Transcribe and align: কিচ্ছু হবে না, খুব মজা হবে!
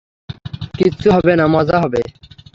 কিচ্ছু 0.77 1.07
হবে 1.15 1.33
না, 1.35 1.45
খুব 1.45 1.53
মজা 1.55 1.77
হবে! 1.83 2.01